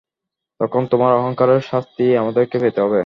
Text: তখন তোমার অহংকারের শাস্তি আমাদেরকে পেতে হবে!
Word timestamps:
তখন 0.59 0.81
তোমার 0.91 1.11
অহংকারের 1.15 1.61
শাস্তি 1.69 2.05
আমাদেরকে 2.21 2.57
পেতে 2.63 2.79
হবে! 2.81 2.99